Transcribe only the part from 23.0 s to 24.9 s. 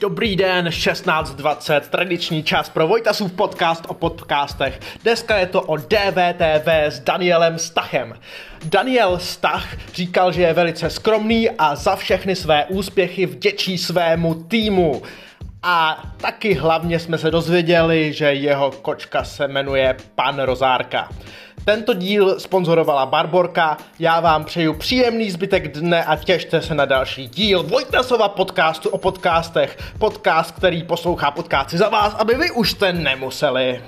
Barborka, já vám přeju